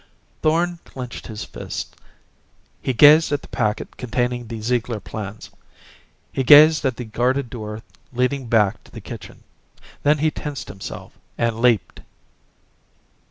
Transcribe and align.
Thorn 0.41 0.79
clenched 0.83 1.27
his 1.27 1.43
fists. 1.43 1.91
He 2.81 2.91
gazed 2.91 3.31
at 3.31 3.43
the 3.43 3.47
packet 3.49 3.97
containing 3.97 4.47
the 4.47 4.59
Ziegler 4.59 4.99
plans. 4.99 5.51
He 6.33 6.43
gazed 6.43 6.83
at 6.85 6.97
the 6.97 7.05
guarded 7.05 7.51
door 7.51 7.83
leading 8.11 8.47
back 8.47 8.83
to 8.85 8.89
the 8.89 8.99
kitchen. 8.99 9.43
Then 10.01 10.17
he 10.17 10.31
tensed 10.31 10.69
himself 10.69 11.15
and 11.37 11.59
leaped. 11.59 11.99